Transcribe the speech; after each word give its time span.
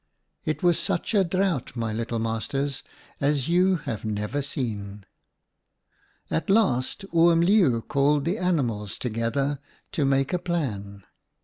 It 0.45 0.63
was 0.63 0.79
such 0.79 1.13
a 1.13 1.23
drought, 1.23 1.75
my 1.75 1.93
little 1.93 2.17
masters, 2.17 2.81
as 3.19 3.47
you 3.49 3.75
have 3.85 4.03
never 4.03 4.41
seen." 4.41 5.05
At 6.31 6.49
last 6.49 7.05
Oom 7.15 7.41
Leeuw 7.41 7.81
called 7.83 8.25
the 8.25 8.39
animals 8.39 8.97
together 8.97 9.59
to 9.91 10.03
make 10.03 10.33
a 10.33 10.39
plan. 10.39 11.03